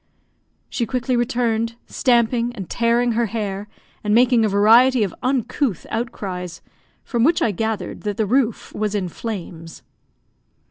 [0.67, 3.67] She quickly returned, stamping and tearing her hair,
[4.03, 6.63] and making a variety of uncouth outcries,
[7.03, 9.83] from which I gathered that the roof was in flames.